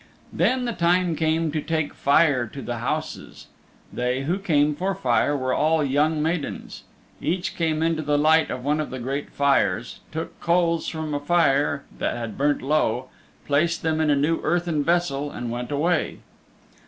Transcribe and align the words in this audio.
Then 0.33 0.65
the 0.65 0.73
time 0.73 1.15
came 1.15 1.51
to 1.51 1.61
take 1.61 1.93
fire 1.93 2.47
to 2.47 2.63
the 2.63 2.79
houses. 2.79 3.45
They 3.93 4.23
who 4.23 4.39
came 4.39 4.73
for 4.73 4.95
fire 4.95 5.37
were 5.37 5.53
all 5.53 5.83
young 5.83 6.23
maidens. 6.23 6.81
Each 7.21 7.55
came 7.55 7.83
into 7.83 8.01
the 8.01 8.17
light 8.17 8.49
of 8.49 8.63
one 8.65 8.79
of 8.79 8.89
the 8.89 8.97
great 8.97 9.29
fires, 9.29 9.99
took 10.11 10.41
coals 10.41 10.87
from 10.87 11.13
a 11.13 11.19
fire 11.19 11.83
that 11.99 12.17
had 12.17 12.35
burnt 12.35 12.63
low, 12.63 13.09
placed 13.45 13.83
them 13.83 14.01
in 14.01 14.09
a 14.09 14.15
new 14.15 14.39
earthen 14.41 14.83
vessel 14.83 15.29
and 15.29 15.51
went 15.51 15.71
away. 15.71 16.17